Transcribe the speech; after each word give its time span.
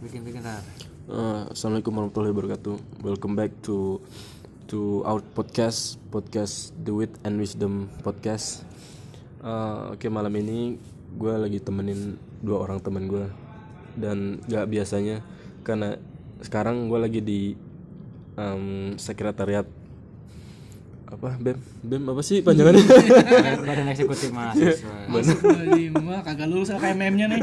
bikin 0.00 0.24
bikin 0.24 0.40
tar 0.40 0.64
Uh, 1.10 1.42
Assalamualaikum 1.50 1.90
warahmatullahi 1.90 2.30
wabarakatuh. 2.30 3.02
Welcome 3.02 3.34
back 3.34 3.50
to 3.66 3.98
to 4.70 5.02
our 5.02 5.18
podcast 5.18 5.98
podcast 6.06 6.70
The 6.86 6.94
Wit 6.94 7.18
and 7.26 7.34
Wisdom 7.34 7.90
podcast. 8.06 8.62
Uh, 9.42 9.90
Oke 9.90 10.06
malam 10.06 10.30
ini 10.38 10.78
gue 11.18 11.34
lagi 11.34 11.58
temenin 11.58 12.14
dua 12.38 12.62
orang 12.62 12.78
temen 12.78 13.10
gue 13.10 13.26
dan 13.98 14.38
gak 14.46 14.70
biasanya 14.70 15.18
karena 15.66 15.98
sekarang 16.46 16.86
gue 16.86 16.98
lagi 17.02 17.20
di 17.26 17.40
um, 18.38 18.94
sekretariat. 18.94 19.66
Apa 21.10 21.42
bem? 21.42 21.58
Bem 21.82 22.06
apa 22.06 22.22
sih 22.22 22.38
panjangannya? 22.38 22.86
Badan 23.66 23.90
eksekutif 23.90 24.30
mahasiswa 24.30 25.10
mah 25.98 26.22
kagak 26.22 26.46
lulus 26.46 26.70
kayak 26.70 26.94
meme-nya 26.94 27.34
nih. 27.34 27.40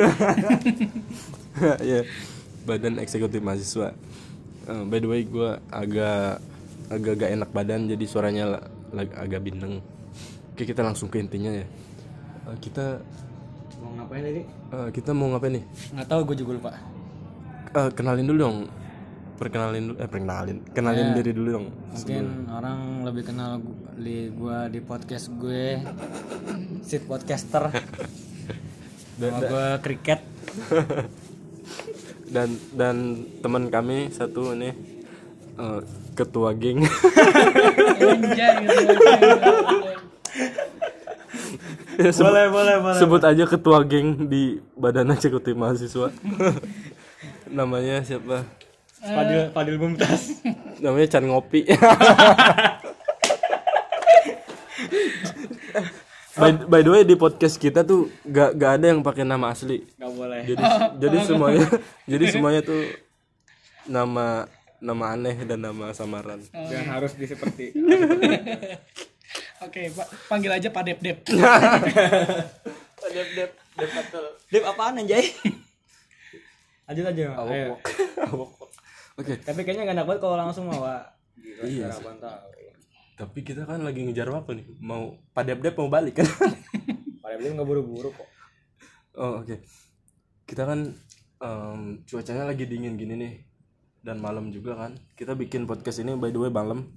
ya 1.91 2.07
badan 2.67 2.99
eksekutif 2.99 3.39
mahasiswa. 3.39 3.95
Eh, 4.67 4.83
by 4.83 4.99
the 4.99 5.07
way 5.07 5.23
gue 5.23 5.49
agak 5.71 6.43
agak 6.87 7.13
gak 7.17 7.31
enak 7.31 7.49
badan 7.49 7.87
jadi 7.87 8.03
suaranya 8.03 8.43
la- 8.49 8.67
lag- 8.93 9.15
agak 9.17 9.39
bindeng. 9.41 9.79
Oke 10.51 10.67
kita 10.67 10.83
langsung 10.83 11.07
ke 11.07 11.17
intinya 11.17 11.49
ya. 11.49 11.63
Eh, 12.47 12.57
kita 12.59 12.99
mau 13.79 13.95
ngapain 13.95 14.19
tadi 14.21 14.41
eh, 14.43 14.87
kita 14.91 15.09
mau 15.11 15.31
ngapain 15.31 15.55
nih? 15.55 15.63
Nggak 15.95 16.07
tahu 16.07 16.21
gue 16.27 16.37
juga 16.37 16.51
lupa. 16.53 16.71
Eh, 17.71 17.89
kenalin 17.95 18.27
dulu 18.27 18.39
dong. 18.41 18.57
Perkenalin 19.37 19.83
dulu 19.85 19.95
eh 20.01 20.09
perkenalin 20.09 20.57
kenalin 20.73 21.13
diri 21.13 21.29
dulu 21.29 21.49
dong. 21.53 21.67
Mungkin 21.93 22.25
orang 22.49 22.79
lebih 23.05 23.23
kenal 23.23 23.61
gue 23.95 24.59
di 24.67 24.79
podcast 24.81 25.29
gue. 25.31 25.77
Sit 26.81 27.05
podcaster. 27.05 27.69
Sama 29.17 29.39
gue 29.41 29.67
kriket 29.81 30.21
dan 32.27 32.47
dan 32.71 32.95
teman 33.39 33.67
kami 33.67 34.09
satu 34.09 34.51
ini 34.51 34.71
eh, 35.55 35.79
ketua 36.13 36.51
geng. 36.51 36.83
Ya, 41.97 42.13
sebut- 42.13 42.29
boleh 42.29 42.45
boleh 42.47 42.75
boleh 42.77 42.97
sebut 42.97 43.21
aja 43.23 43.43
ketua 43.43 43.81
geng 43.81 44.27
di 44.27 44.61
badan 44.73 45.09
eksekutif 45.09 45.57
mahasiswa. 45.57 46.13
Namanya 47.49 48.03
siapa? 48.03 48.45
Fadil 48.97 49.53
Fadil 49.53 49.77
Bumtas 49.77 50.41
namanya 50.81 51.05
Chan 51.07 51.21
Ngopi 51.21 51.69
by, 56.37 56.51
by 56.69 56.81
the 56.85 56.91
way 56.93 57.03
di 57.03 57.17
podcast 57.17 57.57
kita 57.57 57.81
tuh 57.81 58.07
gak, 58.23 58.55
gak 58.55 58.71
ada 58.79 58.85
yang 58.93 59.01
pakai 59.01 59.25
nama 59.25 59.51
asli. 59.51 59.83
Nggak 59.97 60.11
boleh. 60.13 60.41
Jadi 60.45 60.63
jadi 61.01 61.17
semuanya 61.27 61.65
jadi 62.05 62.25
semuanya 62.31 62.61
tuh 62.63 62.81
nama 63.89 64.45
nama 64.77 65.05
aneh 65.17 65.35
dan 65.43 65.59
nama 65.65 65.91
samaran. 65.91 66.41
Dan 66.53 66.85
harus 66.87 67.17
di 67.17 67.25
seperti 67.25 67.73
Oke, 69.65 69.89
Pak, 69.89 70.07
panggil 70.29 70.53
aja 70.53 70.69
Pak 70.69 70.83
Dep 70.85 70.99
Dep. 71.01 71.17
Dep 73.13 73.29
Dep 73.33 73.51
Dep 73.73 73.91
Dep 74.53 74.63
apaan 74.69 75.01
anjay? 75.01 75.33
Lanjut 76.85 77.05
aja 77.09 77.23
ayo. 77.41 77.75
Oke. 79.17 79.33
Tapi 79.41 79.59
kayaknya 79.65 79.89
gak 79.89 79.97
enak 79.97 80.05
banget 80.05 80.21
kalau 80.21 80.37
langsung 80.37 80.69
mau 80.69 80.85
Wak. 80.85 81.03
Iya. 81.65 81.89
Tapi 83.17 83.41
kita 83.41 83.65
kan 83.65 83.81
lagi 83.81 84.05
ngejar 84.05 84.29
waktu 84.29 84.61
nih 84.61 84.67
mau 84.79 85.03
padep-dep 85.33 85.73
mau 85.73 85.89
balik 85.89 86.21
kan 86.21 86.27
pada 87.23 87.35
belum 87.35 87.57
nggak 87.57 87.67
buru-buru 87.67 88.11
kok 88.13 88.29
Oh 89.17 89.41
oke. 89.41 89.65
Kita 90.45 90.61
kan 90.61 90.93
em, 91.41 91.81
cuacanya 92.05 92.45
lagi 92.45 92.69
dingin 92.69 92.93
gini 92.93 93.17
nih 93.17 93.33
dan 93.99 94.21
malam 94.21 94.53
juga 94.53 94.77
kan. 94.77 94.93
Kita 95.17 95.33
bikin 95.33 95.65
podcast 95.65 96.05
ini 96.05 96.13
by 96.13 96.29
the 96.29 96.37
way 96.37 96.53
malam 96.53 96.93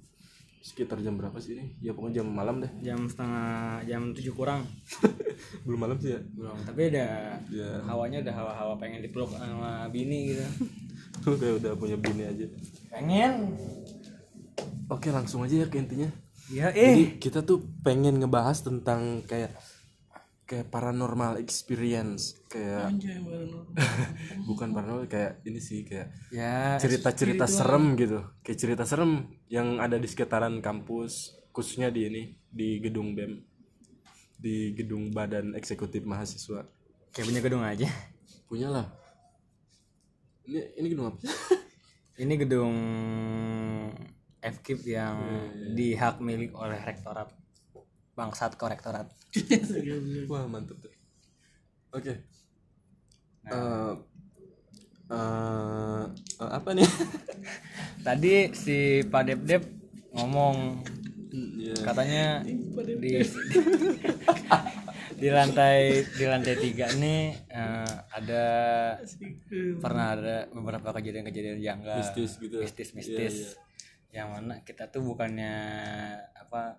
sekitar 0.61 1.01
jam 1.01 1.17
berapa 1.17 1.33
sih 1.41 1.57
ini? 1.57 1.81
Ya 1.81 1.97
pokoknya 1.97 2.21
jam 2.21 2.29
malam 2.29 2.61
deh. 2.61 2.69
jam 2.85 3.09
setengah 3.09 3.81
jam 3.89 4.13
tujuh 4.13 4.37
kurang 4.37 4.61
Belum 5.65 5.81
malam 5.81 5.97
sih 5.97 6.13
ya. 6.13 6.21
belum 6.21 6.53
tapi 6.61 6.93
udah 6.93 7.09
Ya 7.49 7.69
hawanya 7.89 8.21
udah 8.21 8.33
hawa-hawa 8.37 8.73
pengen 8.77 9.01
dipeluk 9.01 9.33
sama 9.33 9.89
bini 9.89 10.37
gitu 10.37 10.45
udah 11.41 11.49
udah 11.57 11.71
punya 11.73 11.97
bini 11.97 12.29
aja. 12.29 12.45
pengen 12.93 13.57
Oke 14.91 15.07
langsung 15.07 15.47
aja 15.47 15.63
ya 15.63 15.67
ke 15.71 15.79
intinya. 15.79 16.11
ya 16.51 16.67
Jadi 16.67 17.15
kita 17.15 17.47
tuh 17.47 17.63
pengen 17.79 18.19
ngebahas 18.19 18.59
tentang 18.59 19.23
kayak 19.23 19.55
kayak 20.43 20.67
paranormal 20.67 21.39
experience 21.39 22.43
kayak 22.51 22.91
Anjay, 22.91 23.23
bukan 24.51 24.75
paranormal 24.75 25.07
kayak 25.07 25.39
ini 25.47 25.63
sih 25.63 25.87
kayak 25.87 26.11
ya 26.27 26.75
cerita-cerita 26.75 27.47
serem 27.47 27.95
gitu. 27.95 28.19
Kayak 28.43 28.59
cerita 28.59 28.83
serem 28.83 29.31
yang 29.47 29.79
ada 29.79 29.95
di 29.95 30.11
sekitaran 30.11 30.59
kampus 30.59 31.39
khususnya 31.55 31.87
di 31.87 32.11
ini 32.11 32.23
di 32.51 32.83
gedung 32.83 33.15
bem 33.15 33.47
di 34.35 34.75
gedung 34.75 35.07
badan 35.15 35.55
eksekutif 35.55 36.03
mahasiswa. 36.03 36.67
Kayak 37.15 37.25
punya 37.31 37.41
gedung 37.47 37.63
aja. 37.63 37.87
Punya 38.51 38.67
lah. 38.67 38.85
Ini 40.43 40.75
ini 40.83 40.87
gedung 40.91 41.15
apa 41.15 41.19
ini 42.21 42.33
gedung 42.37 42.75
FKIP 44.41 44.97
yang 44.97 45.17
dihak 45.77 46.17
milik 46.17 46.51
oleh 46.57 46.81
rektorat. 46.81 47.29
Bangsat 48.11 48.59
korektorat 48.59 49.07
wah 50.31 50.43
mantep 50.47 50.77
tuh. 50.83 50.93
Oke. 51.95 52.13
Eh, 53.47 53.93
eh, 55.11 56.03
eh, 56.39 56.49
apa 56.51 56.69
nih? 56.75 56.89
Tadi 58.05 58.33
si 58.51 59.01
Pak 59.07 59.23
Dep 59.27 59.41
Dep 59.47 59.63
ngomong 60.11 60.83
ya 61.31 61.75
katanya 61.87 62.25
di 62.43 63.23
di 65.21 65.29
lantai 65.31 66.03
di 66.03 66.25
lantai 66.27 66.55
tiga 66.59 66.91
nih 66.91 67.31
eh, 67.47 67.93
ada 68.11 68.45
pernah 69.79 70.07
ada 70.19 70.37
beberapa 70.51 70.91
kejadian-kejadian 70.99 71.63
janggal 71.63 72.03
Mistis 72.03 72.35
gitu. 72.35 72.59
mistis 72.59 72.89
mistis 72.91 73.35
yang 74.11 74.27
mana 74.31 74.59
kita 74.67 74.91
tuh 74.91 74.99
bukannya 75.03 75.55
apa 76.35 76.75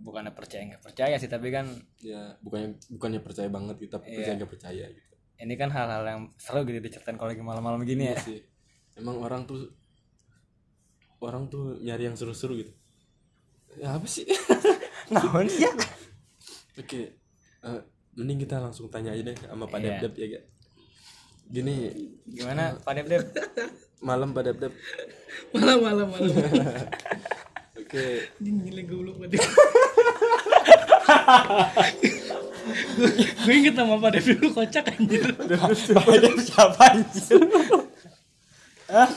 bukannya 0.00 0.32
percaya 0.32 0.62
nggak 0.72 0.84
percaya 0.84 1.16
sih 1.16 1.28
tapi 1.28 1.48
kan 1.52 1.68
ya 2.00 2.36
bukannya 2.40 2.76
bukannya 2.92 3.20
percaya 3.20 3.48
banget 3.48 3.76
kita 3.80 3.96
percaya 4.00 4.34
nggak 4.36 4.52
percaya 4.52 4.84
gitu. 4.92 5.12
Ini 5.36 5.54
kan 5.60 5.68
hal-hal 5.68 6.04
yang 6.08 6.22
seru 6.40 6.64
gitu 6.64 6.80
diceritain 6.80 7.20
kalau 7.20 7.28
lagi 7.28 7.44
malam-malam 7.44 7.84
gini 7.84 8.08
ya. 8.08 8.16
sih. 8.16 8.40
Emang 8.96 9.20
orang 9.20 9.44
tuh 9.44 9.68
orang 11.20 11.48
tuh 11.48 11.76
nyari 11.80 12.08
yang 12.08 12.16
seru-seru 12.16 12.60
gitu. 12.60 12.72
Ya 13.76 13.96
apa 13.96 14.08
sih? 14.08 14.24
Naon 15.12 15.44
ya? 15.48 15.72
Oke 16.76 17.20
eh, 17.64 17.80
mending 18.16 18.48
kita 18.48 18.56
langsung 18.60 18.88
tanya 18.88 19.12
aja 19.12 19.28
deh 19.28 19.36
sama 19.36 19.68
Pak 19.68 19.80
Iya. 19.80 20.00
Dep 20.08 20.14
ya 20.16 20.26
gak 20.40 20.44
gini. 21.46 21.74
Gimana 22.26 22.76
Pak 22.80 22.92
Dep 22.96 23.06
Dep 23.12 23.24
malam 24.00 24.32
Pak 24.36 24.42
Dep 24.44 24.72
Malam 25.54 25.78
malam 25.84 26.06
malam. 26.10 26.32
oke 27.80 28.04
Ini 28.40 28.50
gila 28.66 28.82
goblok 28.88 29.16
banget. 29.20 29.40
Gue 33.44 33.54
inget 33.56 33.74
nama 33.76 33.94
Pak 33.96 34.10
Dep 34.16 34.24
dulu 34.26 34.46
kocak 34.52 34.84
anjir. 34.92 35.24
Pak 35.32 36.16
Dep 36.20 36.36
siapa 36.40 36.82
anjir 36.92 37.40
Hah? 38.90 39.10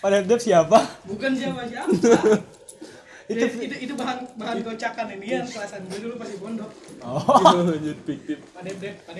Pak 0.00 0.08
Dep 0.14 0.24
Dep 0.30 0.40
siapa 0.40 0.78
Bukan 1.04 1.30
siapa 1.36 1.62
siapa. 1.68 1.90
itu, 3.32 3.44
itu 3.60 3.76
itu 3.84 3.92
bahan 3.92 4.24
bahan 4.40 4.64
kocakan 4.64 5.06
ini 5.20 5.36
kan 5.36 5.44
kelasan 5.52 5.84
gue 5.84 6.00
dulu 6.00 6.16
pas 6.16 6.32
di 6.32 6.40
pondok. 6.40 6.72
oh 7.04 7.60
lanjut 7.60 7.98
fiktif 8.08 8.40
Pak 8.56 8.62
Dep 8.64 8.76
Dep, 8.80 8.96
Pak. 9.04 9.12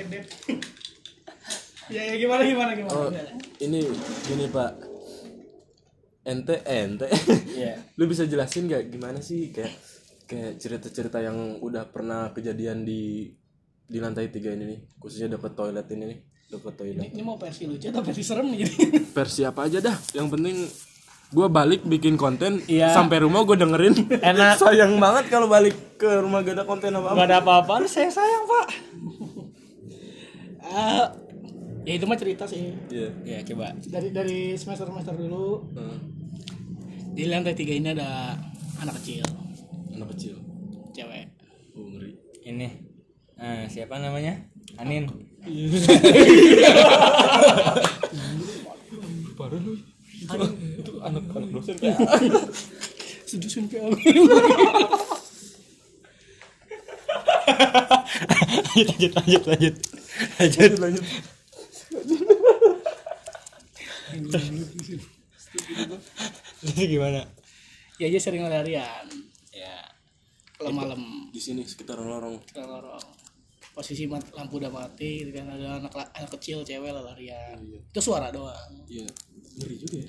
Ya, 1.88 2.03
ya 2.04 2.15
gimana 2.16 2.43
gimana 2.43 2.71
gimana. 2.72 2.93
oh 2.93 3.09
ini 3.59 3.81
gini 4.22 4.46
Pak 4.46 4.73
ente 6.23 6.56
ente 6.62 7.06
Iya. 7.50 7.75
lu 7.99 8.05
bisa 8.05 8.25
jelasin 8.25 8.67
gak 8.67 8.87
gimana 8.87 9.19
sih 9.19 9.49
kayak 9.49 9.73
kayak 10.25 10.52
cerita-cerita 10.56 11.19
yang 11.19 11.37
udah 11.58 11.87
pernah 11.87 12.31
kejadian 12.31 12.82
di 12.82 13.32
di 13.82 13.99
lantai 13.99 14.29
tiga 14.29 14.50
ini 14.50 14.64
nih 14.67 14.81
khususnya 14.94 15.29
dekat 15.31 15.52
toilet 15.55 15.88
ini 15.88 16.05
nih 16.06 16.19
dekat 16.49 16.75
toilet 16.75 17.08
Ini 17.08 17.23
mau 17.23 17.35
versi 17.35 17.64
lucu 17.64 17.87
atau 17.87 18.00
versi 18.00 18.20
serem 18.20 18.46
nih? 18.46 18.61
versi 19.17 19.43
apa 19.43 19.64
aja 19.64 19.81
dah 19.81 19.96
yang 20.12 20.29
penting 20.29 20.69
gue 21.29 21.46
balik 21.46 21.81
bikin 21.82 22.17
konten 22.17 22.61
Iya. 22.64 22.88
sampai 22.90 23.20
rumah 23.20 23.40
gue 23.43 23.56
dengerin 23.56 23.96
Enak. 24.14 24.56
sayang 24.62 24.96
banget 24.96 25.29
kalau 25.29 25.44
balik 25.44 25.73
ke 25.96 26.08
rumah 26.19 26.40
gak 26.40 26.56
ada 26.56 26.64
konten 26.64 26.88
apa 26.90 27.05
apa 27.06 27.17
Gak 27.17 27.26
ada 27.26 27.37
apa-apaan 27.40 27.85
saya 27.85 28.08
sayang 28.08 28.44
pak 28.44 28.67
Ah, 30.61 31.08
ya 31.88 31.96
itu 31.96 32.05
mah 32.05 32.20
cerita 32.20 32.44
sih. 32.44 32.69
Iya. 32.93 33.08
Ya 33.25 33.40
coba. 33.49 33.73
Dari 33.81 34.12
dari 34.12 34.52
semester 34.61 34.85
semester 34.93 35.17
dulu. 35.17 35.64
Heeh. 35.73 35.99
di 37.19 37.26
lantai 37.26 37.56
tiga 37.56 37.75
ini 37.75 37.90
ada 37.99 38.37
anak 38.79 39.00
kecil, 39.02 39.26
anak 39.96 40.14
kecil. 40.14 40.38
Cewek. 40.94 41.26
oh, 41.75 41.88
ngeri. 41.90 42.14
Ini. 42.46 42.69
Eh, 43.40 43.67
Siapa 43.67 43.99
namanya? 43.99 44.38
Anin. 44.79 45.08
Lu. 45.08 45.17
Itu, 50.19 50.46
itu 50.82 50.93
anak 51.00 51.25
anak 51.31 51.50
dosen 51.55 51.75
kayak 51.81 51.99
Sedusun 53.26 53.67
PA. 53.67 53.88
lanjut 58.79 59.12
lanjut. 59.17 59.43
Lanjut. 59.49 59.75
Lanjut 60.38 60.79
lanjut 60.79 61.05
Jadi 66.61 66.82
gimana? 66.88 67.20
Ya 67.97 68.06
dia 68.06 68.19
sering 68.19 68.43
larian. 68.43 69.05
Ya. 69.50 69.75
Kalau 70.55 70.70
malam 70.73 71.31
di 71.31 71.38
sini 71.38 71.62
sekitar 71.62 71.97
lorong 71.97 72.38
ke 72.44 72.59
lorong. 72.59 73.03
Posisi 73.70 74.05
mat- 74.05 74.29
lampu 74.35 74.59
udah 74.59 74.69
mati, 74.69 75.23
gitu 75.23 75.31
kan 75.32 75.47
ada 75.49 75.79
anak 75.79 75.93
anak 75.94 76.29
kecil 76.35 76.62
cewek 76.62 76.91
larian. 76.91 77.56
Itu 77.87 78.00
suara 78.00 78.29
doang. 78.29 78.85
iya 78.87 79.06
ngeri 79.55 79.75
juga 79.76 79.97
ya 79.99 80.09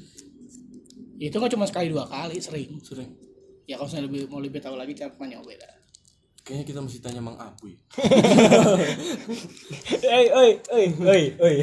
Itu 1.20 1.36
nggak 1.36 1.52
cuma 1.52 1.66
sekali 1.66 1.90
dua 1.90 2.06
kali, 2.06 2.38
sering. 2.40 2.80
sering 2.80 3.10
Ya 3.66 3.76
kalau 3.76 3.86
saya 3.86 4.04
lebih 4.04 4.26
mau 4.26 4.40
lebih 4.40 4.58
tahu 4.58 4.74
lagi 4.74 4.94
cara 4.94 5.14
tanya 5.14 5.38
beda. 5.40 5.68
kayaknya 6.42 6.66
kita 6.66 6.80
mesti 6.82 6.98
tanya 6.98 7.22
mang 7.22 7.38
Apuy 7.38 7.78
Oi 10.10 10.26
oi 10.32 10.50
oi 10.74 10.86
oi 10.98 11.24
oi. 11.38 11.56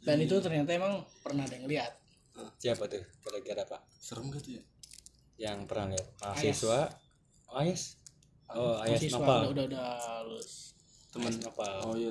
Dan 0.00 0.16
itu 0.18 0.34
ternyata 0.38 0.70
emang 0.70 0.94
pernah 1.20 1.44
ada 1.44 1.54
yang 1.54 1.66
lihat. 1.66 1.92
Siapa 2.56 2.86
tuh? 2.86 3.04
Kira-kira 3.20 3.62
Pak? 3.64 3.84
serem 3.92 4.26
gak 4.26 4.40
tuh 4.40 4.56
ya 4.56 4.62
Yang 5.38 5.58
pernah 5.64 5.86
lihat 5.90 6.06
mahasiswa? 6.18 6.80
Oh, 7.46 7.58
Ayas. 7.58 7.82
Oh, 8.48 8.74
Ayas 8.78 8.98
Siswa 8.98 9.20
Nopal. 9.20 9.40
udah 9.42 9.50
udah 9.50 9.64
udah 9.66 9.88
lulus. 10.24 10.72
teman 11.10 11.32
Nopal. 11.36 11.74
oh 11.84 11.94
iya 11.94 12.10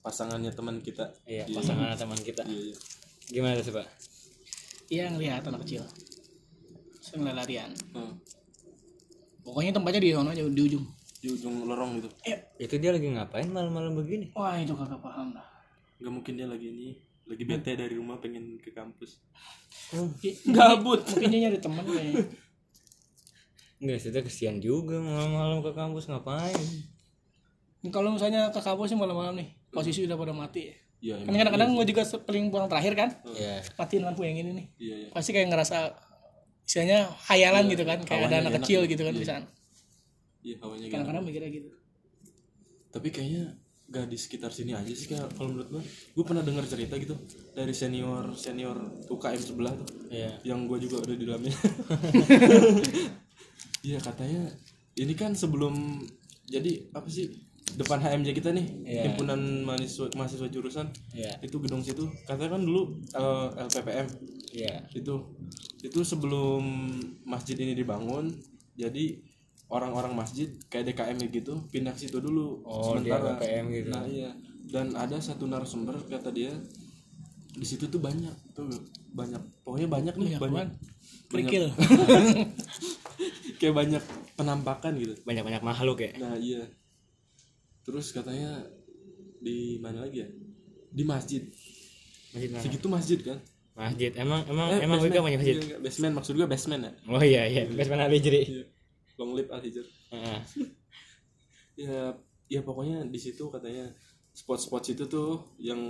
pasangannya 0.00 0.50
teman 0.50 0.76
kita 0.78 1.06
Iya, 1.24 1.46
pasangan 1.50 1.94
teman 1.94 2.18
kita. 2.18 2.42
iya 2.44 2.60
iya 2.66 2.76
Gimana 3.30 3.56
tuh, 3.58 3.72
Pak? 3.72 3.86
Iya 4.88 5.04
ngelihat 5.08 5.42
anak 5.44 5.62
kecil. 5.62 5.86
Sering 7.00 7.24
larian. 7.24 7.70
Hmm. 7.90 8.18
Pokoknya 9.40 9.72
tempatnya 9.72 10.00
di 10.00 10.10
sana 10.10 10.30
aja 10.30 10.42
di 10.42 10.62
ujung. 10.62 10.84
di 11.16 11.28
ujung 11.28 11.64
lorong 11.64 12.00
gitu 12.00 12.08
Eh, 12.24 12.36
Itu 12.58 12.76
dia 12.76 12.90
lagi 12.90 13.04
ngapain 13.06 13.44
malam-malam 13.46 13.92
begini? 13.94 14.32
wah 14.32 14.56
itu 14.56 14.72
kagak 14.72 14.98
paham 14.98 15.30
dah. 15.30 15.44
nggak 15.96 16.08
mungkin 16.10 16.32
dia 16.32 16.44
lagi 16.44 16.64
ini 16.66 16.88
lagi 17.30 17.44
bete 17.44 17.72
dari 17.72 17.94
rumah 17.94 18.18
pengen 18.18 18.58
ke 18.58 18.70
kampus 18.70 19.22
Gabut. 20.50 21.02
Mungkin 21.04 21.30
dia 21.30 21.40
nyari 21.46 21.58
teman 21.58 21.82
kayaknya. 21.82 22.26
Enggak, 23.80 23.98
sudah 24.00 24.22
kesian 24.22 24.58
juga 24.58 24.98
malam-malam 24.98 25.62
ke 25.62 25.72
kampus 25.72 26.06
ngapain? 26.06 26.58
Kalau 27.88 28.12
misalnya 28.12 28.50
ke 28.50 28.60
kampus 28.60 28.92
sih 28.92 28.98
malam-malam 28.98 29.34
nih, 29.34 29.48
posisi 29.70 30.04
udah 30.04 30.14
pada 30.14 30.30
mati. 30.30 30.68
iya 31.00 31.16
Kan 31.16 31.32
kadang-kadang 31.32 31.72
gue 31.72 31.86
juga 31.88 32.02
paling 32.20 32.52
pulang 32.52 32.68
terakhir 32.68 32.92
kan, 32.92 33.08
Ya. 33.32 33.64
matiin 33.74 34.04
lampu 34.04 34.20
yang 34.22 34.36
ini 34.36 34.50
nih. 34.52 34.66
iya 34.76 34.94
iya 34.98 35.08
Pasti 35.10 35.32
kayak 35.32 35.48
ngerasa 35.48 35.96
istilahnya 36.62 37.08
hayalan 37.26 37.64
gitu 37.66 37.82
kan, 37.82 37.98
kayak 38.04 38.28
ada 38.28 38.36
anak 38.44 38.60
kecil 38.60 38.84
gitu. 38.84 39.00
gitu 39.00 39.02
kan 39.08 39.14
Iya. 39.16 39.22
di 39.22 39.26
sana. 39.26 39.46
iya 40.40 40.56
hawanya 40.60 40.84
gitu 40.84 40.92
Kadang-kadang 40.92 41.24
mikirnya 41.24 41.50
gitu. 41.50 41.68
tapi 42.90 43.08
kayaknya 43.08 43.42
gak 43.90 44.06
di 44.06 44.14
sekitar 44.14 44.48
sini 44.48 44.70
aja 44.70 44.88
sih 44.88 45.06
kayak 45.06 45.34
kalau 45.34 45.50
menurut 45.50 45.68
gue 45.68 45.82
gue 46.14 46.24
pernah 46.24 46.40
dengar 46.40 46.62
cerita 46.62 46.94
gitu 46.94 47.18
dari 47.50 47.74
senior 47.74 48.30
senior 48.34 48.78
UKM 49.06 49.36
sebelah 49.36 49.74
tuh 49.74 49.88
Iya. 50.06 50.38
yang 50.46 50.64
gue 50.64 50.78
juga 50.78 51.02
udah 51.02 51.14
di 51.14 51.24
dalamnya 51.24 51.50
iya 53.82 53.98
katanya 53.98 54.46
ini 54.94 55.14
kan 55.14 55.32
sebelum 55.32 56.04
jadi 56.46 56.90
apa 56.92 57.06
sih 57.06 57.30
depan 57.70 57.98
HMJ 57.98 58.34
kita 58.34 58.50
nih 58.50 58.66
Iya. 58.82 59.02
himpunan 59.10 59.38
mahasiswa 59.62 60.10
mahasiswa 60.14 60.46
jurusan 60.46 60.86
Iya. 61.10 61.38
itu 61.40 61.56
gedung 61.58 61.82
situ 61.82 62.06
katanya 62.26 62.58
kan 62.58 62.62
dulu 62.62 62.94
eh, 63.10 63.48
LPPM 63.66 64.06
Iya. 64.50 64.86
itu 64.92 65.14
itu 65.80 65.98
sebelum 66.02 66.62
masjid 67.22 67.54
ini 67.56 67.74
dibangun 67.74 68.34
jadi 68.74 69.18
orang-orang 69.70 70.12
masjid 70.12 70.50
kayak 70.66 70.90
DKM 70.90 71.16
gitu 71.30 71.54
pindah 71.68 71.90
ke 71.90 72.00
situ 72.00 72.18
dulu 72.18 72.60
Oh, 72.62 72.94
dia 72.96 73.16
LPPM 73.16 73.64
gitu. 73.70 73.88
nah 73.88 74.02
iya 74.04 74.30
dan 74.66 74.92
ada 74.92 75.16
satu 75.16 75.46
narasumber 75.46 75.94
kata 76.04 76.30
dia 76.30 76.50
di 77.50 77.62
situ 77.62 77.86
tuh 77.86 77.98
banyak 77.98 78.30
tuh 78.50 78.66
banyak 79.10 79.38
pokoknya 79.62 79.88
banyak 79.88 80.14
nih 80.16 80.28
Banyak 80.28 80.40
banyak 80.40 80.58
apaan? 80.60 80.70
Kerikil. 81.28 81.64
kayak 83.58 83.74
banyak 83.76 84.02
penampakan 84.34 84.92
gitu 84.96 85.14
Banyak-banyak 85.22 85.60
makhluk 85.60 85.98
ya. 86.00 86.10
nah 86.16 86.34
iya 86.34 86.62
terus 87.80 88.10
katanya 88.10 88.64
di 89.38 89.78
mana 89.78 90.04
lagi 90.04 90.20
ya 90.20 90.28
di 90.88 91.02
masjid 91.02 91.42
Masjid 92.30 92.48
mana? 92.48 92.60
segitu 92.60 92.86
masjid 92.86 93.18
kan 93.20 93.38
Masjid. 93.70 94.12
Emang 94.12 94.44
emang 94.44 94.66
Eh, 94.68 94.84
emang 94.84 94.98
basement. 94.98 95.08
juga 95.08 95.24
punya 95.24 95.38
masjid. 95.38 95.54
Iya, 95.54 95.64
enggak, 95.64 95.80
basement 95.80 96.12
maksud 96.12 96.32
gue 96.34 96.44
basement 96.44 96.82
ya 96.82 96.92
Oh 97.08 97.22
iya 97.22 97.42
iya, 97.46 97.62
basement 97.66 98.02
Al-Hijri. 98.02 98.40
Iya. 98.44 98.64
Long 99.20 99.36
live 99.36 99.52
al 99.52 99.60
hijr. 99.60 99.84
Ya 101.76 102.12
ya 102.44 102.60
pokoknya 102.60 103.08
di 103.08 103.16
situ 103.16 103.48
katanya 103.48 103.88
spot-spot 104.32 104.84
situ 104.84 105.04
tuh 105.06 105.40
yang 105.56 105.80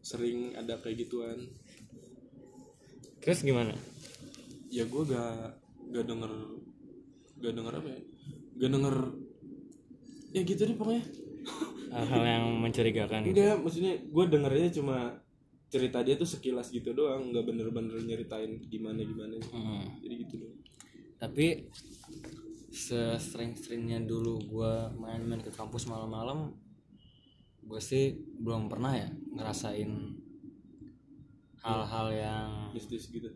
sering 0.00 0.52
ada 0.54 0.80
kayak 0.80 1.04
gituan. 1.04 1.48
Terus 3.20 3.42
gimana? 3.42 3.74
ya 4.66 4.82
gue 4.82 5.02
gak 5.06 5.36
gak 5.90 6.04
denger 6.04 6.32
gak 7.38 7.54
denger 7.54 7.72
apa 7.74 7.88
ya? 7.88 8.00
Gak 8.56 8.70
denger 8.72 8.96
ya 10.32 10.40
gitu 10.42 10.62
deh 10.64 10.76
pokoknya. 10.76 11.04
Hal-hal 11.86 12.22
yang 12.24 12.44
mencurigakan 12.60 13.20
gitu. 13.22 13.36
enggak 13.36 13.56
maksudnya 13.60 13.92
gue 14.00 14.24
dengernya 14.26 14.68
cuma 14.74 14.98
cerita 15.66 16.00
dia 16.00 16.14
tuh 16.14 16.26
sekilas 16.26 16.70
gitu 16.70 16.90
doang 16.92 17.30
nggak 17.30 17.44
bener-bener 17.44 17.98
nyeritain 18.00 18.62
gimana 18.66 19.02
gimana 19.02 19.36
Hmm. 19.50 20.00
jadi 20.00 20.14
gitu 20.24 20.34
doang. 20.42 20.58
Tapi 21.16 21.66
sesering-seringnya 22.76 24.04
dulu 24.04 24.36
gua 24.52 24.92
main-main 24.92 25.40
ke 25.40 25.48
kampus 25.48 25.88
malam-malam 25.88 26.52
gue 27.66 27.82
sih 27.82 28.14
belum 28.38 28.70
pernah 28.70 28.94
ya 28.94 29.10
ngerasain 29.10 29.90
hal-hal 31.66 32.06
yang 32.14 32.70
mistis 32.70 33.10
gitu. 33.10 33.26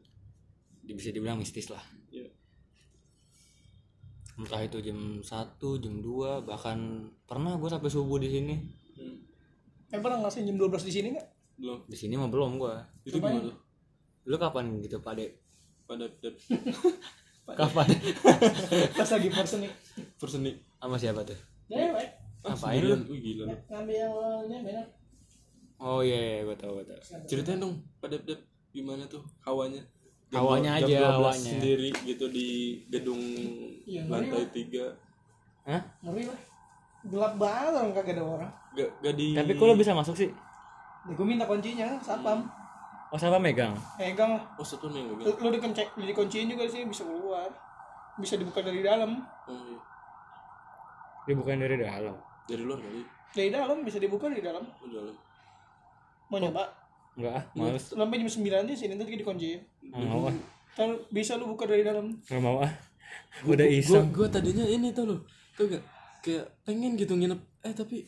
bisa 0.87 1.11
dibilang 1.11 1.39
mistis 1.39 1.67
lah. 1.67 1.83
Ya 2.15 2.31
entah 4.41 4.63
itu 4.65 4.81
jam 4.81 5.21
1, 5.21 5.27
jam 5.61 5.95
2 6.01 6.49
bahkan 6.49 7.11
pernah 7.29 7.61
gue 7.61 7.69
sampai 7.69 7.91
subuh 7.93 8.17
di 8.17 8.29
sini. 8.33 8.55
Hmm. 8.97 9.17
Eh 9.93 10.01
pernah 10.01 10.25
ngerasain 10.25 10.49
jam 10.49 10.57
12 10.57 10.89
di 10.89 10.93
sini 10.93 11.09
nggak? 11.19 11.29
belum. 11.61 11.79
Di 11.85 11.97
sini 11.97 12.17
mah 12.17 12.33
belum 12.33 12.57
gue 12.57 12.75
itu 13.05 13.21
gimana 13.21 13.45
tuh? 13.45 13.57
Lu 14.25 14.37
kapan 14.41 14.81
gitu 14.81 14.97
pak 15.05 15.21
dek? 15.21 15.37
Pada 15.85 16.09
pada 16.17 17.30
kapan 17.55 17.87
Pas 18.99 19.09
lagi 19.09 19.29
person 19.29 19.59
nih. 19.61 19.73
perseni 20.17 20.53
sama 20.77 20.97
siapa 20.97 21.21
tuh 21.23 21.39
Dewek. 21.67 22.09
Ngapain 22.41 22.81
lu? 22.81 22.97
Wih, 23.07 23.21
gila 23.21 23.43
lu. 23.45 23.57
Ngambil 23.69 23.99
awalnya 24.03 24.59
benar. 24.61 24.87
oh 25.79 26.01
iya, 26.01 26.17
iya 26.17 26.39
gue 26.43 26.57
tahu 26.57 26.73
gue 26.77 26.87
tahu 26.87 27.01
ceritain 27.25 27.57
dong 27.57 27.73
pada 27.99 28.17
pada 28.17 28.37
gimana 28.69 29.05
tuh 29.07 29.25
hawanya 29.43 29.81
Jam 30.29 30.41
Hawanya 30.41 30.71
aja, 30.77 30.87
jam 30.87 31.11
12 31.11 31.17
hawanya. 31.17 31.43
sendiri 31.51 31.91
gitu 32.05 32.27
di 32.29 32.49
gedung 32.87 33.19
Iya, 33.83 34.07
lantai 34.07 34.47
tiga 34.49 34.95
Hah? 35.63 35.83
Ngeri 36.01 36.23
lah. 36.25 36.41
Gelap 37.03 37.35
banget 37.35 37.73
orang 37.75 37.91
kagak 37.93 38.15
ada 38.15 38.23
orang. 38.25 38.53
gak, 38.73 38.89
gak 39.01 39.15
di 39.15 39.35
tapi 39.35 39.53
kok 39.53 39.65
lu 39.65 39.75
bisa 39.75 39.91
masuk 39.93 40.15
sih 40.15 40.31
Ya, 41.01 41.13
gue 41.13 41.25
minta 41.25 41.45
kuncinya, 41.45 41.97
satpam. 41.99 42.45
Oh 43.11 43.19
siapa 43.19 43.37
megang 43.37 43.75
Pegang 43.97 44.31
lah. 44.33 44.45
oh 44.55 44.63
satu 44.63 44.87
nih 44.87 45.03
Lu, 45.03 45.19
gak 45.21 45.39
lu 45.39 45.49
dikencek, 45.51 45.89
dikunciin 45.95 46.47
juga 46.47 46.65
sih 46.65 46.83
bisa 46.85 47.03
keluar. 47.03 47.51
Bisa 48.17 48.35
dibuka 48.35 48.61
dari 48.61 48.81
dalam. 48.81 49.19
oh, 49.45 49.55
iya. 49.57 49.79
dia 51.23 51.35
bukan 51.35 51.59
dari 51.59 51.77
dalam 51.77 52.17
dari 52.45 52.63
luar 52.63 52.79
kali 52.79 53.03
Dari 53.31 53.49
dalam 53.49 53.79
bisa 53.83 53.97
dibuka 53.97 54.27
dari 54.27 54.41
dalam. 54.41 54.63
oh, 54.63 54.89
dalam 54.89 55.15
Mau 56.27 56.39
nyoba? 56.39 56.65
enggak 57.13 57.35
ah 57.35 57.45
males 57.53 57.85
Sampai 57.85 58.19
jam 58.19 58.31
9 58.31 58.41
di 58.65 58.75
sini 58.75 58.95
nanti 58.95 59.13
dikunciin. 59.13 59.61
nggak 59.85 60.07
mau 60.07 60.27
ah 60.27 60.35
Ntar 60.71 60.89
bisa 61.11 61.35
lu 61.35 61.49
buka 61.49 61.67
dari 61.67 61.83
dalam. 61.83 62.15
nggak 62.21 62.41
mau 62.41 62.63
ah 62.63 62.73
udah 63.43 63.59
gua, 63.61 63.75
iseng 63.75 64.07
gua 64.11 64.27
tadinya 64.27 64.63
ini 64.63 64.91
tuh 64.91 65.03
lo 65.05 65.17
tuh 65.53 65.67
gak 65.67 65.83
kayak 66.21 66.47
pengen 66.63 66.95
gitu 66.95 67.11
nginep 67.13 67.41
eh 67.61 67.75
tapi 67.75 68.07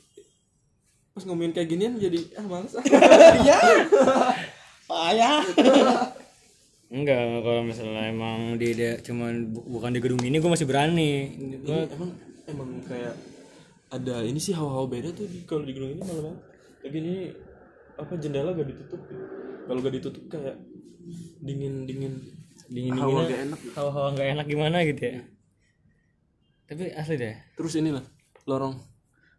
pas 1.10 1.22
ngomongin 1.22 1.50
kayak 1.50 1.68
ginian 1.68 1.96
jadi 1.96 2.22
ah 2.36 2.46
males 2.46 2.72
ah 2.72 2.84
Iya. 3.42 3.58
Payah. 4.86 5.42
enggak 6.92 7.40
kalau 7.40 7.64
misalnya 7.64 8.12
emang 8.12 8.60
di 8.60 8.76
dia 8.76 9.00
cuman 9.00 9.48
bu- 9.48 9.64
bukan 9.64 9.96
di 9.96 10.00
gedung 10.04 10.20
ini 10.20 10.36
gue 10.36 10.50
masih 10.52 10.68
berani. 10.68 11.32
Ini 11.32 11.56
Gua- 11.64 11.88
emang 11.88 12.10
emang 12.44 12.70
kayak 12.84 13.14
ada 13.88 14.20
ini 14.24 14.36
sih 14.36 14.52
hawa-hawa 14.52 14.88
beda 14.88 15.08
tuh 15.12 15.24
di, 15.24 15.44
kalau 15.48 15.64
di 15.64 15.72
gedung 15.72 15.96
ini 15.96 16.02
malam 16.04 16.36
lagi 16.82 16.98
ini 16.98 17.14
apa 17.96 18.12
jendela 18.16 18.56
gak 18.56 18.68
ditutup 18.68 19.00
gitu. 19.04 19.24
kalau 19.68 19.78
gak 19.80 19.94
ditutup 19.94 20.24
kayak 20.28 20.56
dingin 21.40 21.84
dingin. 21.88 22.14
Dingin 22.72 22.92
hawa 22.96 23.24
dingin 23.24 23.28
gak 23.28 23.42
enak. 23.48 23.60
Hawa-hawa 23.76 24.08
nggak 24.16 24.28
enak 24.36 24.46
gimana 24.48 24.76
gitu 24.84 25.02
ya? 25.04 25.20
Tapi 26.68 26.84
asli 26.92 27.16
deh. 27.20 27.36
Terus 27.56 27.72
inilah 27.76 28.04
lorong 28.48 28.76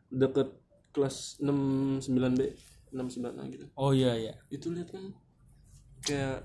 deket 0.10 0.54
kelas 0.94 1.42
69 1.42 2.06
B 2.38 2.42
69 2.94 3.26
A 3.26 3.44
gitu. 3.50 3.66
Oh 3.74 3.90
iya 3.90 4.14
iya. 4.14 4.34
Itu 4.54 4.70
lihat 4.70 4.94
kan 4.94 5.02
kayak 6.04 6.44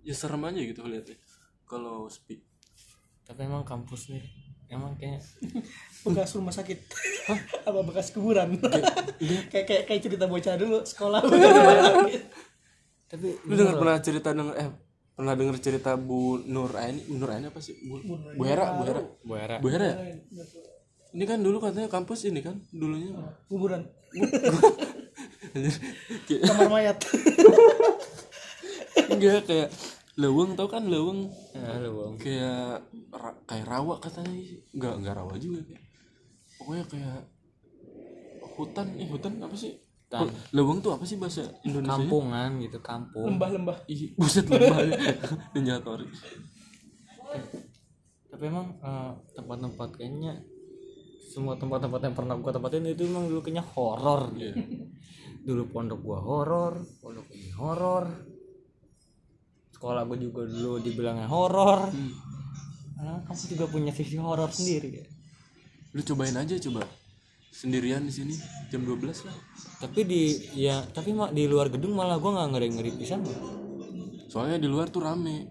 ya 0.00 0.14
serem 0.16 0.42
aja 0.46 0.60
gitu 0.62 0.80
lihatnya 0.86 1.18
kalau 1.68 2.06
sepi. 2.10 2.40
Tapi 3.26 3.46
emang 3.46 3.62
kampus 3.62 4.10
nih 4.10 4.24
emang 4.70 4.94
kayak 4.96 5.20
bekas 6.06 6.34
rumah 6.38 6.54
sakit. 6.54 6.78
Apa 7.68 7.80
bekas 7.82 8.14
kuburan? 8.14 8.56
Kayak 9.52 9.66
kayak 9.68 9.82
kayak 9.84 10.00
cerita 10.00 10.24
bocah 10.24 10.56
dulu 10.56 10.80
sekolah. 10.86 11.20
Tapi 13.10 13.28
lu 13.44 13.52
dengar 13.52 13.76
pernah 13.76 13.98
cerita 14.00 14.32
denger 14.32 14.54
eh 14.56 14.70
pernah 15.12 15.34
denger 15.36 15.56
cerita 15.60 15.92
Bu 16.00 16.40
Nur 16.48 16.72
Aini? 16.72 17.04
Bu 17.04 17.20
Nur 17.20 17.28
Aini 17.28 17.52
apa 17.52 17.60
sih? 17.60 17.76
Bu, 17.84 18.00
Bu 18.08 18.42
Hera 18.48 18.80
Bu 18.80 18.82
Hera 18.88 19.02
Bu 19.20 19.32
Hera 19.36 19.56
Bu 19.60 19.68
Hera 19.68 19.86
ya? 19.92 20.16
ini 21.10 21.24
kan 21.28 21.42
dulu 21.42 21.60
katanya 21.60 21.92
kampus 21.92 22.30
ini 22.30 22.40
kan 22.40 22.56
dulunya. 22.72 23.12
Kuburan 23.50 23.84
kamar 25.50 26.68
mayat. 26.70 26.98
Enggak 29.12 29.46
kayak 29.46 29.68
leweng 30.18 30.54
tau 30.54 30.68
kan 30.68 30.84
leweng? 30.86 31.30
Ya 31.54 31.80
kayak 32.18 32.86
ra- 33.10 33.40
kayak 33.46 33.66
rawa 33.66 33.96
katanya 34.02 34.36
enggak 34.74 34.94
enggak 35.00 35.14
rawa 35.16 35.34
juga 35.36 35.60
kayak. 35.66 35.82
Pokoknya 36.58 36.84
kayak 36.90 37.18
hutan 38.58 38.86
eh 38.98 39.08
hutan 39.08 39.32
apa 39.40 39.56
sih? 39.56 39.72
Hutan. 40.10 40.26
leweng 40.50 40.82
tuh 40.82 40.90
apa 40.90 41.06
sih 41.06 41.22
bahasa 41.22 41.46
Indonesia 41.62 41.94
kampungan 41.94 42.58
gitu 42.58 42.78
kampung. 42.82 43.30
Lembah-lembah. 43.30 43.86
Ih, 43.86 44.10
buset 44.18 44.42
lembah. 44.50 44.82
Ninja 45.54 45.78
Tori. 45.78 46.02
Tapi 48.26 48.44
emang 48.46 48.74
eh, 48.82 49.12
tempat-tempat 49.32 49.88
kayaknya 49.94 50.34
semua 51.30 51.54
tempat-tempat 51.54 52.10
yang 52.10 52.14
pernah 52.18 52.34
gua 52.34 52.50
tempatin 52.50 52.90
itu 52.90 53.06
emang 53.06 53.30
dulu 53.30 53.38
kayaknya 53.38 53.62
horor 53.62 54.34
Iya. 54.34 54.50
Dulu 55.40 55.64
pondok 55.72 56.00
gua 56.04 56.18
horor 56.20 56.74
pondok 57.00 57.26
ini 57.32 57.50
horor. 57.56 58.04
Sekolah 59.72 60.04
gua 60.04 60.18
juga 60.20 60.44
dulu 60.44 60.80
dibilangnya 60.84 61.28
horor. 61.28 61.88
Karena 62.96 63.16
kamu 63.24 63.42
juga 63.56 63.64
punya 63.72 63.92
sisi 63.96 64.20
horor 64.20 64.52
sendiri 64.52 64.88
ya. 64.92 65.06
Lu 65.96 66.04
cobain 66.04 66.36
aja 66.36 66.54
coba. 66.60 66.84
Sendirian 67.50 68.06
di 68.06 68.12
sini 68.14 68.34
jam 68.70 68.84
12 68.84 69.26
lah. 69.26 69.36
Tapi 69.82 70.00
di 70.06 70.22
ya 70.54 70.84
tapi 70.86 71.16
mak 71.16 71.34
di 71.34 71.48
luar 71.48 71.72
gedung 71.72 71.96
malah 71.96 72.20
gua 72.20 72.36
nggak 72.36 72.48
ngeri 72.52 72.68
ngeri 72.76 72.90
pisan. 73.00 73.24
Soalnya 74.28 74.60
di 74.60 74.68
luar 74.68 74.92
tuh 74.92 75.02
rame. 75.02 75.48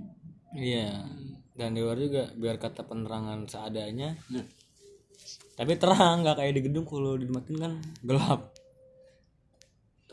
Iya 0.53 1.19
dan 1.59 1.75
di 1.75 1.83
luar 1.83 1.99
juga 1.99 2.31
biar 2.39 2.55
kata 2.55 2.87
penerangan 2.87 3.43
seadanya. 3.49 4.15
Ya. 4.31 4.43
tapi 5.59 5.75
terang 5.75 6.23
nggak 6.23 6.39
kayak 6.39 6.53
di 6.55 6.61
gedung 6.71 6.87
kalau 6.87 7.19
dimatiin 7.19 7.59
kan 7.59 7.73
gelap 7.99 8.55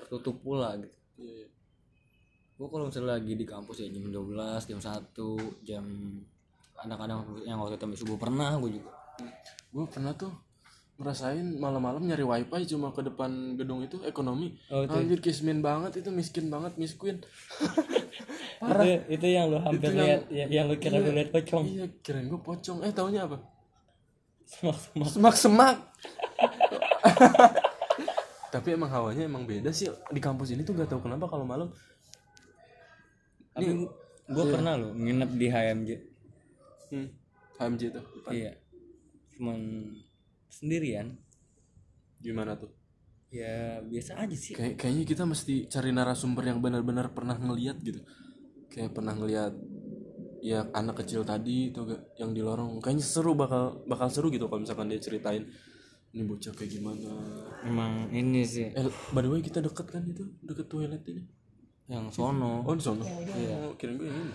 tertutup 0.06 0.38
pula 0.38 0.78
gitu. 0.78 0.94
Iya, 1.18 1.32
iya. 1.42 1.48
gua 2.54 2.70
kalau 2.70 2.86
misalnya 2.86 3.18
lagi 3.18 3.34
di 3.34 3.42
kampus 3.42 3.82
ya 3.82 3.90
jam 3.90 4.06
12 4.06 4.70
jam 4.70 4.78
1 4.78 5.66
jam 5.66 5.84
kadang-kadang 6.72 7.20
yang 7.42 7.58
waktu 7.58 7.75
itu 7.75 8.06
subuh 8.06 8.14
pernah 8.14 8.54
gue 8.56 8.78
juga. 8.78 8.94
Gue 9.75 9.84
pernah 9.90 10.14
tuh 10.14 10.30
ngerasain 10.96 11.60
malam-malam 11.60 12.00
nyari 12.04 12.25
wifi 12.25 12.64
cuma 12.70 12.88
ke 12.94 13.02
depan 13.02 13.58
gedung 13.58 13.82
itu 13.82 14.00
ekonomi. 14.06 14.56
Oh, 14.70 14.86
itu. 14.86 14.94
Anjir 14.94 15.20
kismin 15.20 15.60
banget 15.60 16.00
itu 16.00 16.08
miskin 16.08 16.48
banget 16.48 16.78
miskin 16.78 17.20
itu 18.72 18.84
itu 19.12 19.26
yang 19.28 19.52
lu 19.52 19.60
hampir 19.60 19.92
Itu 19.92 19.92
yang- 19.92 20.06
lihat 20.06 20.22
ya, 20.32 20.44
yang 20.48 20.64
lu 20.70 20.76
kira 20.80 20.96
lu 20.96 21.12
lihat 21.12 21.28
pocong. 21.28 21.64
iya 21.66 21.84
kirain 22.00 22.30
gue 22.30 22.40
pocong. 22.40 22.78
Eh 22.86 22.92
taunya 22.94 23.26
apa? 23.28 23.36
Semak 24.46 24.78
semak 24.78 25.10
semak 25.10 25.34
semak 25.34 25.76
tapi 28.56 28.75
emang 28.75 28.88
hawanya 28.88 29.28
emang 29.28 29.44
beda 29.44 29.70
sih. 29.70 29.92
Di 30.10 30.20
kampus 30.20 30.56
ini 30.56 30.64
tuh 30.64 30.72
gak 30.76 30.88
tahu 30.88 31.04
kenapa 31.04 31.28
kalau 31.28 31.44
malam 31.44 31.68
tapi 33.56 33.88
gue 34.28 34.44
pernah 34.52 34.76
lo 34.76 34.92
nginep 34.92 35.30
di 35.32 35.46
HMJ 35.48 35.90
hmm, 36.92 37.08
HMJ 37.56 37.82
tuh 37.88 38.04
depan. 38.20 38.30
iya. 38.36 38.52
Cuman 39.32 39.58
sendirian. 40.52 41.16
Gimana 42.20 42.52
tuh? 42.60 42.68
Ya 43.32 43.80
biasa 43.80 44.20
aja 44.20 44.36
sih. 44.36 44.52
Kayak 44.52 44.76
kayaknya 44.76 45.04
kita 45.08 45.25
mesti 45.25 45.68
cari 45.72 45.88
narasumber 45.92 46.44
yang 46.44 46.60
benar-benar 46.60 47.16
pernah 47.16 47.36
ngeliat 47.36 47.80
gitu. 47.80 48.04
Kayak 48.68 48.92
pernah 48.92 49.16
ngeliat 49.16 49.56
ya 50.44 50.68
anak 50.76 51.00
kecil 51.04 51.25
tadi 51.25 51.72
itu 51.72 51.80
yang 52.20 52.36
di 52.36 52.44
lorong. 52.44 52.80
Kayaknya 52.84 53.04
seru 53.08 53.32
bakal 53.32 53.84
bakal 53.88 54.12
seru 54.12 54.28
gitu 54.28 54.52
kalau 54.52 54.64
misalkan 54.64 54.92
dia 54.92 55.00
ceritain 55.00 55.48
ini 56.16 56.25
bocah 56.25 56.49
kayak 56.50 56.70
gimana. 56.73 57.12
emang 57.62 58.08
ini 58.11 58.40
sih 58.40 58.68
Eh, 58.68 58.85
by 59.11 59.20
the 59.20 59.28
way 59.28 59.40
kita 59.40 59.61
deket 59.61 59.85
kan 59.87 60.00
itu, 60.02 60.25
deket 60.40 60.64
toilet 60.66 61.04
ini. 61.04 61.20
yang 61.87 62.08
sono 62.08 62.61
Oh, 62.61 62.73
di 62.73 62.80
sono. 62.80 63.04
Iya. 63.04 63.68
kirain 63.76 63.94
gue 63.94 64.06
yang 64.06 64.18
ini. 64.18 64.35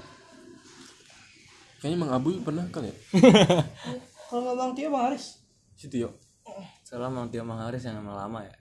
Kayaknya 1.78 1.98
Mang 1.98 2.14
Abu 2.14 2.38
pernah 2.40 2.62
kali 2.68 2.88
ya? 2.88 2.96
kalau 4.30 4.42
nggak 4.44 4.56
bang 4.56 4.72
Tio 4.72 4.88
bang 4.90 5.04
Aris 5.08 5.26
Si 5.74 5.86
Tio. 5.88 6.10
salah 6.82 7.10
Mang 7.10 7.28
Tio 7.28 7.42
Mang 7.42 7.58
Haris 7.60 7.82
yang 7.82 7.98
lama-lama 7.98 8.42
ya 8.42 8.54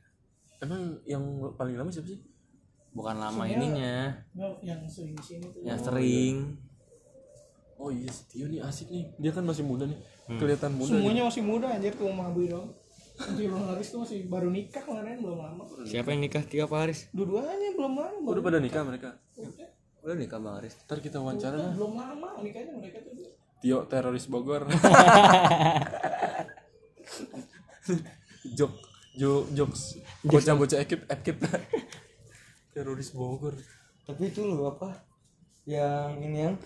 Emang 0.59 0.81
yang 1.05 1.23
paling 1.55 1.77
lama 1.77 1.89
siapa 1.89 2.09
sih? 2.09 2.21
bukan 2.91 3.17
lama 3.17 3.45
ininya 3.45 4.11
yang 4.61 4.83
sering 4.85 5.15
sini 5.17 5.47
tuh 5.47 5.62
yang 5.62 5.79
sering 5.79 6.59
Oh 7.77 7.89
iya 7.89 8.09
si 8.09 8.25
Tio 8.27 8.45
nih 8.45 8.61
asik 8.61 8.89
nih. 8.89 9.09
Dia 9.17 9.31
kan 9.31 9.41
masih 9.41 9.62
muda 9.62 9.85
nih. 9.85 9.97
Kelihatan 10.29 10.75
muda. 10.75 10.91
semuanya 10.91 11.23
masih 11.25 11.41
muda 11.41 11.65
anjir 11.67 11.93
tuh 11.93 12.09
mah 12.09 12.29
Abu 12.29 12.45
dong 12.45 12.69
Tio 13.21 13.49
bang 13.50 13.67
Aris 13.71 13.89
tuh 13.89 14.00
masih 14.00 14.25
baru 14.27 14.49
nikah 14.49 14.81
kemarin 14.81 15.21
belum 15.21 15.39
lama 15.39 15.62
siapa 15.85 16.09
yang 16.09 16.21
nikah 16.21 16.41
Tio 16.43 16.65
apa 16.65 16.77
Haris 16.81 17.07
dua-duanya 17.11 17.69
belum 17.75 17.93
lama 17.95 18.17
baru 18.19 18.33
Udah 18.33 18.43
pada 18.43 18.59
nikah 18.59 18.83
mereka. 18.83 19.11
udah 20.00 20.17
nikah 20.17 20.39
Bang 20.39 20.55
Haris 20.57 20.75
Ntar 20.81 20.99
kita 20.99 21.19
wawancara 21.19 21.55
lah. 21.55 21.73
belum 21.73 21.93
lama 21.95 22.29
nikahnya 22.41 22.73
mereka 22.73 22.99
tuh 23.00 23.12
Tio 23.61 23.85
teroris 23.85 24.25
Bogor. 24.25 24.65
Jok, 28.50 28.73
jo, 29.15 29.45
jokes, 29.53 29.83
bocah-bocah 30.23 30.81
ekip, 30.81 31.05
ekip. 31.07 31.37
teroris 32.73 33.12
Bogor. 33.12 33.53
tapi 34.03 34.27
itu 34.27 34.41
loh 34.41 34.73
apa 34.73 34.97
yang 35.62 36.17
ini 36.19 36.39
yang 36.41 36.57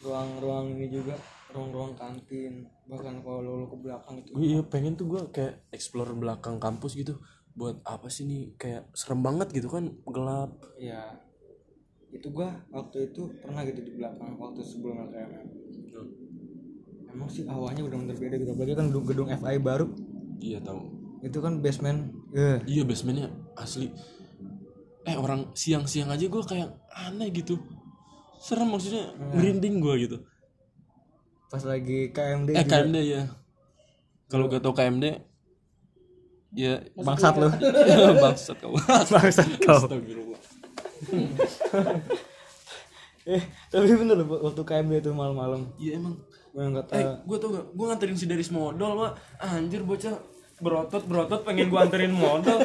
ruang-ruang 0.00 0.74
ini 0.74 0.90
juga 0.90 1.14
ruang-ruang 1.50 1.92
kantin 1.98 2.66
bahkan 2.86 3.22
kalau 3.22 3.42
lu 3.42 3.66
ke 3.66 3.76
belakang 3.78 4.14
itu 4.22 4.30
Gue 4.34 4.44
iya 4.46 4.60
pengen 4.62 4.94
tuh 4.94 5.06
gue 5.10 5.22
kayak 5.34 5.66
explore 5.70 6.10
belakang 6.14 6.58
kampus 6.58 6.94
gitu. 6.94 7.18
Buat 7.50 7.82
apa 7.82 8.06
sih 8.06 8.24
nih? 8.24 8.54
Kayak 8.54 8.88
serem 8.94 9.20
banget 9.26 9.50
gitu 9.50 9.66
kan, 9.66 9.90
gelap. 10.06 10.54
ya 10.78 11.18
itu 12.10 12.26
gua 12.34 12.50
waktu 12.74 13.10
itu 13.10 13.22
pernah 13.38 13.62
gitu 13.62 13.86
di 13.86 13.94
belakang 13.94 14.34
waktu 14.34 14.58
sebelum 14.66 15.06
LKMM 15.06 15.46
emang 17.10 17.30
sih 17.30 17.46
awalnya 17.46 17.86
udah 17.86 17.98
bener 18.02 18.16
beda 18.18 18.34
gitu 18.38 18.50
apalagi 18.54 18.74
kan 18.74 18.86
gedung, 18.90 19.06
gedung 19.06 19.28
FI 19.30 19.56
baru 19.58 19.86
Iya 20.40 20.58
tahu. 20.64 20.80
itu 21.20 21.38
kan 21.38 21.60
basement 21.60 22.10
eh 22.32 22.58
Iya 22.64 22.82
basementnya 22.88 23.28
asli. 23.54 23.92
Eh 25.04 25.16
orang 25.20 25.52
siang-siang 25.52 26.08
aja 26.08 26.24
gue 26.24 26.42
kayak 26.48 26.70
aneh 26.90 27.28
gitu. 27.28 27.60
Serem 28.40 28.72
maksudnya 28.72 29.12
merinding 29.36 29.84
gue 29.84 29.94
gitu. 30.08 30.16
Pas 31.50 31.62
lagi 31.62 32.08
KMD 32.08 32.48
Eh 32.52 32.62
juga 32.62 32.70
KMD 32.78 32.96
ya. 33.02 33.22
Kalau 34.26 34.46
gak 34.46 34.62
tau 34.62 34.70
KMD 34.70 35.04
ya 36.50 36.82
bangsat 36.96 37.34
lu 37.36 37.46
bangsat 38.24 38.58
kau. 38.58 38.74
bangsat 39.06 39.46
kau 39.58 39.86
eh 43.26 43.42
tapi 43.68 43.86
bener 43.92 44.16
loh 44.16 44.26
waktu 44.42 44.62
KMD 44.64 44.92
itu 45.00 45.10
malam-malam 45.12 45.70
Iya 45.76 45.98
emang. 45.98 46.14
gue 46.50 46.58
yang 46.60 46.74
kata 46.74 46.92
Eh, 46.92 47.06
gue 47.22 47.36
tau 47.38 47.48
gak? 47.50 47.66
Gue 47.70 47.84
nganterin 47.86 48.18
si 48.18 48.26
Daris 48.26 48.50
modal, 48.50 48.98
Pak. 48.98 49.12
Anjir 49.40 49.82
bocah 49.82 50.18
berotot 50.58 51.02
berotot 51.06 51.40
pengen 51.40 51.66
gue 51.66 51.78
anterin 51.78 52.10
modal. 52.10 52.58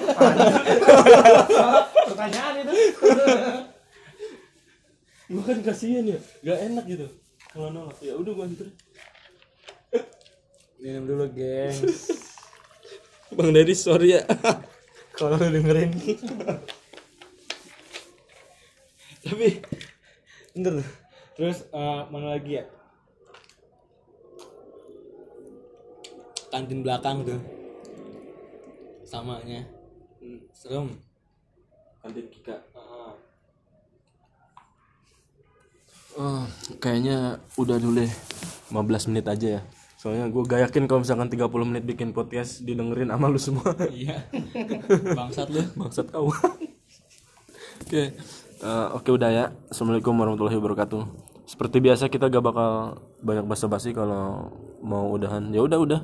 pertanyaan 2.06 2.56
itu 2.60 2.74
gue 5.26 5.42
kan 5.42 5.58
kasihan 5.60 6.06
ya, 6.06 6.20
gak 6.44 6.60
enak 6.64 6.86
gitu. 6.86 7.06
Kalau 7.56 7.72
nolak, 7.72 7.96
ya 8.04 8.20
udah 8.20 8.32
gue 8.36 8.46
anterin. 8.52 8.76
minum 10.84 11.08
dulu 11.08 11.26
gengs 11.32 12.12
Bang 13.36 13.56
Daris 13.56 13.80
sorry 13.80 14.20
ya. 14.20 14.22
kalau 15.18 15.40
lu 15.40 15.48
dengerin 15.48 15.96
tapi 19.26 19.64
bentar 20.54 20.84
tuh. 20.84 20.90
terus 21.40 21.66
eh, 21.72 22.02
mana 22.12 22.36
lagi 22.36 22.60
ya 22.60 22.64
kantin 26.52 26.84
belakang 26.84 27.24
tuh 27.24 27.40
samanya 29.08 29.64
serem 30.52 30.94
Kantin 32.06 32.30
Kika. 32.30 32.62
Oh, 36.16 36.48
kayaknya 36.80 37.44
udah 37.60 37.76
dulu 37.76 38.00
deh 38.00 38.12
15 38.72 39.12
menit 39.12 39.28
aja 39.28 39.60
ya. 39.60 39.62
Soalnya 40.00 40.32
gue 40.32 40.44
gak 40.48 40.72
yakin 40.72 40.88
kalau 40.88 41.04
misalkan 41.04 41.28
30 41.28 41.52
menit 41.68 41.84
bikin 41.84 42.16
podcast 42.16 42.64
didengerin 42.64 43.12
sama 43.12 43.28
lu 43.28 43.40
semua. 43.42 43.76
Iya. 43.92 44.24
Bangsat 45.12 45.52
lu. 45.52 45.60
Bangsat 45.76 46.08
kau. 46.14 46.32
Oke 47.84 48.16
Eh, 48.64 48.88
oke 48.96 49.10
udah 49.12 49.30
ya. 49.30 49.46
Assalamualaikum 49.68 50.16
warahmatullahi 50.16 50.56
wabarakatuh. 50.56 51.04
Seperti 51.44 51.84
biasa 51.84 52.08
kita 52.08 52.32
gak 52.32 52.46
bakal 52.48 53.04
banyak 53.20 53.44
basa-basi 53.44 53.92
kalau 53.92 54.56
mau 54.80 55.12
udahan. 55.12 55.52
Ya 55.52 55.60
udah 55.60 55.80
udah 55.84 56.02